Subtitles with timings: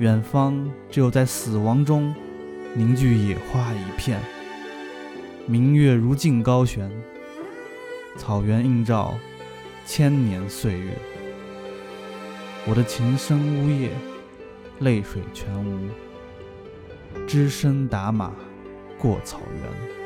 [0.00, 2.12] 远方只有在死亡中
[2.74, 4.20] 凝聚野花一片。
[5.46, 6.90] 明月如镜高悬，
[8.16, 9.14] 草原映照
[9.86, 10.98] 千年岁月。
[12.66, 13.90] 我的琴声呜咽，
[14.80, 15.88] 泪水全无。
[17.28, 18.32] 只身打马
[18.98, 20.03] 过草原。